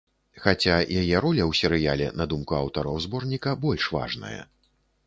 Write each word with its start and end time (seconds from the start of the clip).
Хаця 0.45 0.77
яе 1.01 1.17
роля 1.25 1.43
ў 1.49 1.59
серыяле, 1.61 2.09
на 2.23 2.29
думку 2.35 2.59
аўтараў 2.63 2.99
зборніка, 3.07 3.57
больш 3.69 3.83
важная. 3.99 4.39